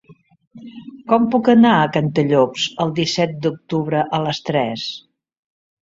[1.11, 4.91] Com puc anar a Cantallops el disset d'octubre a les tres?